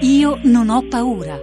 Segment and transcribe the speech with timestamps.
[0.00, 1.38] Io non ho paura.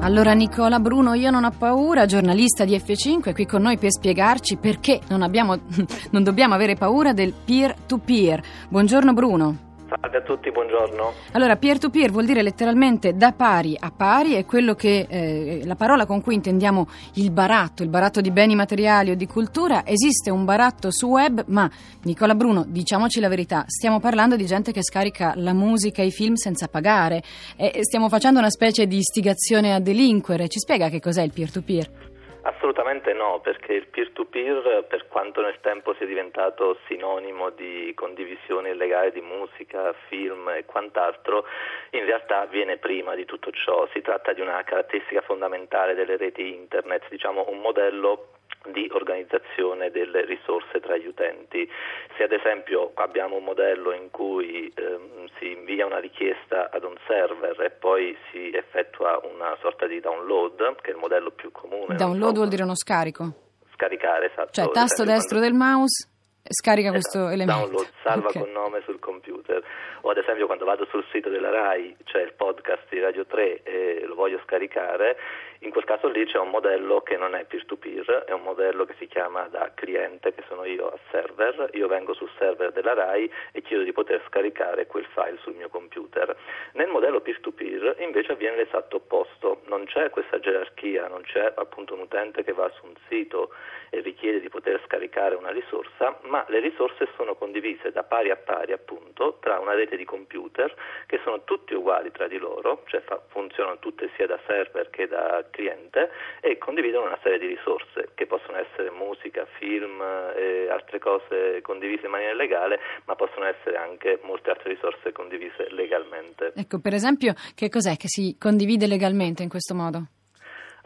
[0.00, 4.56] Allora Nicola Bruno, io non ho paura, giornalista di F5, qui con noi per spiegarci
[4.56, 5.58] perché non, abbiamo,
[6.10, 8.42] non dobbiamo avere paura del peer-to-peer.
[8.68, 9.66] Buongiorno Bruno.
[9.88, 11.12] Salve a tutti, buongiorno.
[11.32, 16.06] Allora, peer-to-peer vuol dire letteralmente da pari a pari, è quello che eh, la parola
[16.06, 19.86] con cui intendiamo il baratto, il baratto di beni materiali o di cultura.
[19.86, 21.70] Esiste un baratto su web, ma
[22.02, 26.10] Nicola Bruno, diciamoci la verità, stiamo parlando di gente che scarica la musica e i
[26.10, 27.22] film senza pagare
[27.56, 30.48] e stiamo facendo una specie di istigazione a delinquere.
[30.48, 32.05] Ci spiega che cos'è il peer-to-peer?
[32.46, 39.10] Assolutamente no, perché il peer-to-peer, per quanto nel tempo sia diventato sinonimo di condivisione illegale
[39.10, 41.44] di musica, film e quant'altro,
[41.90, 43.88] in realtà viene prima di tutto ciò.
[43.92, 48.35] Si tratta di una caratteristica fondamentale delle reti internet, diciamo un modello
[48.72, 51.68] di organizzazione delle risorse tra gli utenti.
[52.16, 56.96] Se ad esempio abbiamo un modello in cui ehm, si invia una richiesta ad un
[57.06, 61.96] server e poi si effettua una sorta di download, che è il modello più comune.
[61.96, 63.32] Download so, vuol dire uno scarico?
[63.74, 64.52] Scaricare, esatto.
[64.52, 65.46] Cioè tasto destro quando...
[65.46, 66.08] del mouse
[66.48, 67.66] scarica esatto, questo elemento.
[67.66, 68.42] Download, salva okay.
[68.42, 69.62] con nome sul computer.
[70.02, 73.62] O ad esempio quando vado sul sito della RAI, c'è il podcast di Radio 3
[73.62, 75.16] e lo voglio scaricare,
[75.60, 78.94] in quel caso lì c'è un modello che non è peer-to-peer, è un modello che
[78.98, 83.30] si chiama da cliente, che sono io a server, io vengo sul server della RAI
[83.52, 86.36] e chiedo di poter scaricare quel file sul mio computer.
[86.72, 92.00] Nel modello peer-to-peer invece avviene l'esatto opposto, non c'è questa gerarchia, non c'è appunto un
[92.00, 93.50] utente che va su un sito
[93.90, 95.05] e richiede di poter scaricare
[95.36, 99.96] una risorsa, ma le risorse sono condivise da pari a pari appunto tra una rete
[99.96, 100.72] di computer
[101.06, 105.06] che sono tutti uguali tra di loro, cioè fa, funzionano tutte sia da server che
[105.06, 106.10] da cliente
[106.40, 110.02] e condividono una serie di risorse che possono essere musica, film
[110.36, 115.68] e altre cose condivise in maniera legale, ma possono essere anche molte altre risorse condivise
[115.70, 116.52] legalmente.
[116.54, 120.15] Ecco, per esempio, che cos'è che si condivide legalmente in questo modo?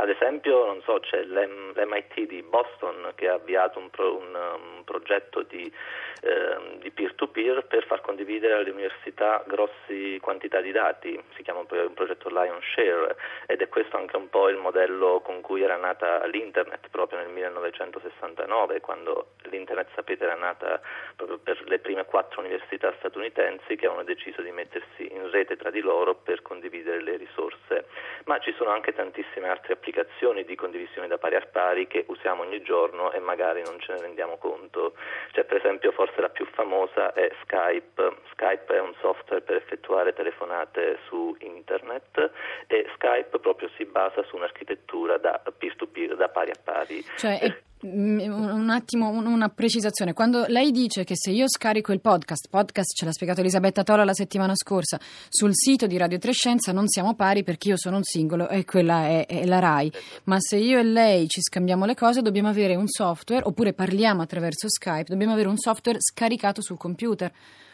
[0.00, 4.83] Ad esempio, non so, c'è l'MIT di Boston che ha avviato un, pro, un, un
[4.83, 5.71] progetto di,
[6.22, 11.93] eh, di, peer-to-peer per far condividere alle università grossi quantità di dati, si chiama un
[11.93, 13.15] progetto Lion Share
[13.47, 17.28] ed è questo anche un po' il modello con cui era nata l'internet proprio nel
[17.28, 20.81] 1969, quando l'internet sapete era nata
[21.15, 25.69] proprio per le prime quattro università statunitensi che avevano deciso di mettersi in rete tra
[25.69, 27.84] di loro per condividere le risorse.
[28.25, 32.05] Ma ci sono anche tantissime altre applicazioni applicazioni di condivisione da pari a pari che
[32.09, 34.95] usiamo ogni giorno e magari non ce ne rendiamo conto.
[35.33, 38.17] Cioè, per esempio, forse la più famosa è Skype.
[38.33, 42.31] Skype è un software per effettuare telefonate su internet
[42.67, 47.03] e Skype proprio si basa su un'architettura da peer-to-peer, da pari a pari.
[47.17, 47.55] Cioè, è
[47.93, 50.12] un attimo, una precisazione.
[50.12, 54.05] Quando lei dice che se io scarico il podcast, podcast ce l'ha spiegato Elisabetta Tola
[54.05, 58.05] la settimana scorsa, sul sito di Radio Trescenza non siamo pari perché io sono un
[58.05, 59.93] singolo e quella è, è la RAI.
[60.25, 64.23] Ma se io e lei ci scambiamo le cose dobbiamo avere un software, oppure parliamo
[64.23, 67.33] attraverso Skype, dobbiamo avere un software scaricato sul computer.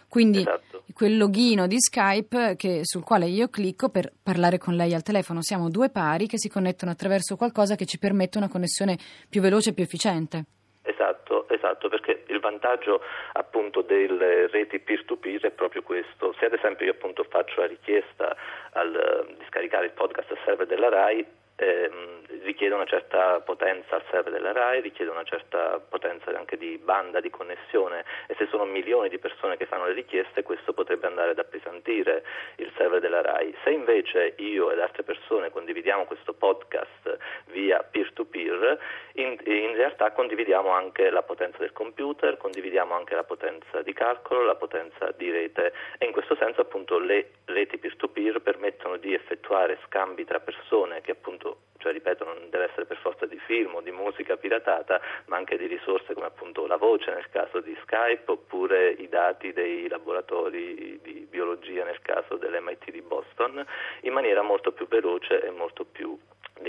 [0.08, 0.84] Quindi esatto.
[0.94, 5.42] quel login di Skype che, sul quale io clicco per parlare con lei al telefono.
[5.42, 8.96] Siamo due pari che si connettono attraverso qualcosa che ci permette una connessione
[9.28, 10.44] più veloce e più efficiente.
[10.82, 13.00] Esatto, esatto, perché il vantaggio
[13.32, 16.32] appunto delle reti peer-to-peer è proprio questo.
[16.38, 18.36] Se ad esempio io appunto faccio la richiesta
[18.72, 24.04] al, di scaricare il podcast al server della RAI, ehm, richiede una certa potenza al
[24.10, 28.64] server della RAI, richiede una certa potenza anche di banda, di connessione e se sono
[28.64, 32.24] milioni di persone che fanno le richieste questo potrebbe andare ad appesantire
[32.56, 33.54] il server della RAI.
[33.64, 38.78] Se invece io ed altre persone condividiamo questo podcast via peer-to-peer,
[39.14, 44.44] in, in realtà condividiamo anche la potenza del computer, condividiamo anche la potenza di calcolo,
[44.44, 49.78] la potenza di rete e in questo senso appunto le reti peer-to-peer permettono di effettuare
[49.86, 53.80] scambi tra persone che appunto cioè ripeto non deve essere per forza di film o
[53.80, 58.28] di musica piratata, ma anche di risorse come appunto la voce nel caso di Skype
[58.28, 63.64] oppure i dati dei laboratori di biologia nel caso dell'MIT di Boston,
[64.00, 66.18] in maniera molto più veloce e molto più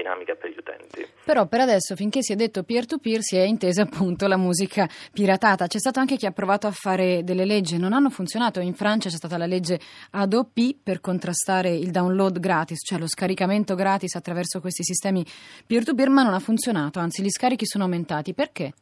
[0.07, 1.05] dinamica per gli utenti.
[1.25, 5.67] Però per adesso, finché si è detto peer-to-peer, si è intesa appunto la musica piratata.
[5.67, 8.59] C'è stato anche chi ha provato a fare delle leggi, non hanno funzionato.
[8.61, 9.79] In Francia c'è stata la legge
[10.11, 15.25] ADOP per contrastare il download gratis, cioè lo scaricamento gratis attraverso questi sistemi
[15.65, 18.33] peer-to-peer, ma non ha funzionato, anzi gli scarichi sono aumentati.
[18.33, 18.73] Perché?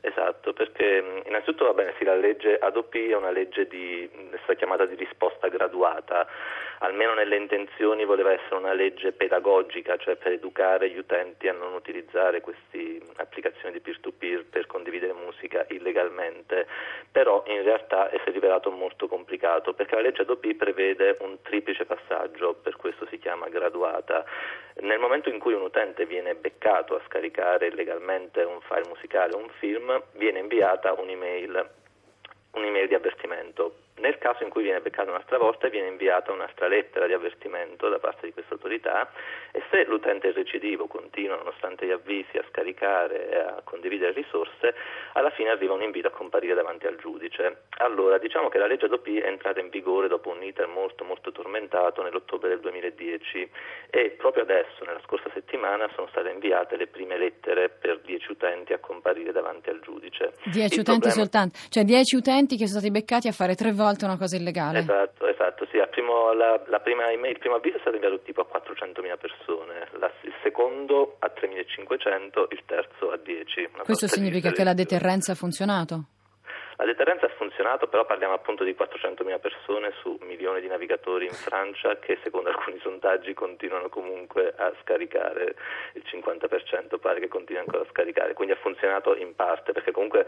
[0.00, 4.84] Esatto, perché innanzitutto va bene, sì, la legge ADOP è una legge di, è chiamata
[4.84, 6.26] di risposta graduata.
[6.80, 11.72] Almeno nelle intenzioni voleva essere una legge pedagogica, cioè per educare gli utenti a non
[11.72, 16.66] utilizzare queste applicazioni di peer-to-peer per condividere musica illegalmente,
[17.10, 21.86] però in realtà si è rivelato molto complicato perché la legge Adobe prevede un triplice
[21.86, 24.24] passaggio, per questo si chiama graduata.
[24.80, 29.38] Nel momento in cui un utente viene beccato a scaricare illegalmente un file musicale o
[29.38, 31.68] un film, viene inviata un'email,
[32.52, 33.74] un'email di avvertimento.
[33.96, 37.98] Nel caso in cui viene beccato un'altra volta viene inviata un'altra lettera di avvertimento da
[37.98, 39.10] parte di questa autorità
[39.70, 44.74] se l'utente recidivo, continua nonostante gli avvisi a scaricare e a condividere risorse,
[45.12, 47.64] alla fine arriva un invito a comparire davanti al giudice.
[47.78, 51.30] Allora, diciamo che la legge Adopi è entrata in vigore dopo un iter molto molto
[51.32, 53.50] tormentato nell'ottobre del 2010
[53.90, 58.72] e proprio adesso, nella scorsa settimana, sono state inviate le prime lettere per 10 utenti
[58.72, 60.32] a comparire davanti al giudice.
[60.44, 61.10] 10 utenti problema...
[61.10, 64.36] soltanto, cioè 10 utenti che sono stati beccati a fare tre volte volte una cosa
[64.36, 64.80] illegale.
[64.80, 68.40] Esatto, esatto, sì, primo, la, la prima email, il primo avviso è stato inviato tipo
[68.40, 69.59] a 400.000 persone,
[69.98, 73.70] la, il secondo a 3.500, il terzo a 10.
[73.84, 76.04] Questo significa che la deterrenza ha funzionato?
[76.80, 81.34] La deterrenza ha funzionato, però parliamo appunto di 400.000 persone su milioni di navigatori in
[81.34, 85.56] Francia che secondo alcuni sondaggi continuano comunque a scaricare,
[85.92, 90.26] il 50% pare che continui ancora a scaricare, quindi ha funzionato in parte perché comunque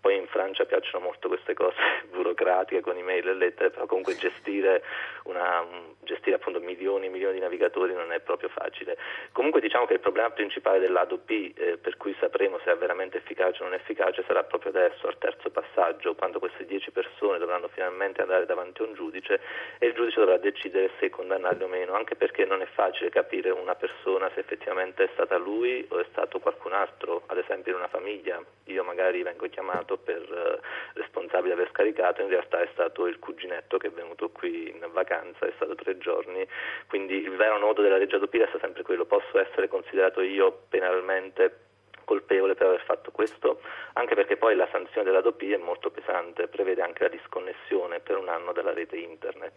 [0.00, 1.74] poi in Francia piacciono molto queste cose
[2.14, 4.84] burocratiche con email e lettere, però comunque gestire,
[5.24, 5.66] una,
[6.08, 8.96] gestire appunto milioni e milioni di navigatori non è proprio facile.
[9.32, 13.62] Comunque diciamo che il problema principale dell'ADOP, eh, per cui sapremo se è veramente efficace
[13.62, 18.22] o non efficace, sarà proprio adesso, al terzo passaggio quando queste dieci persone dovranno finalmente
[18.22, 19.40] andare davanti a un giudice
[19.78, 23.50] e il giudice dovrà decidere se condannarli o meno, anche perché non è facile capire
[23.50, 27.78] una persona se effettivamente è stata lui o è stato qualcun altro, ad esempio in
[27.78, 28.42] una famiglia.
[28.64, 33.18] Io magari vengo chiamato per eh, responsabile di aver scaricato, in realtà è stato il
[33.18, 36.46] cuginetto che è venuto qui in vacanza, è stato tre giorni,
[36.86, 41.66] quindi il vero nodo della legge Adopira è sempre quello, posso essere considerato io penalmente
[42.08, 43.60] colpevole per aver fatto questo,
[43.92, 48.16] anche perché poi la sanzione della DOP è molto pesante, prevede anche la disconnessione per
[48.16, 49.52] un anno della rete internet.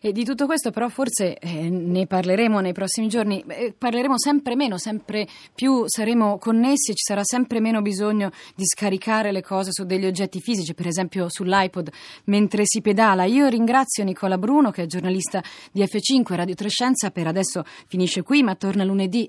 [0.00, 4.56] E di tutto questo però forse eh, ne parleremo nei prossimi giorni, eh, parleremo sempre
[4.56, 9.70] meno, sempre più saremo connessi e ci sarà sempre meno bisogno di scaricare le cose
[9.70, 11.90] su degli oggetti fisici, per esempio sull'iPod
[12.24, 13.24] mentre si pedala.
[13.24, 18.42] Io ringrazio Nicola Bruno che è giornalista di F5 Radio Trescenza, per adesso finisce qui
[18.42, 19.22] ma torna lunedì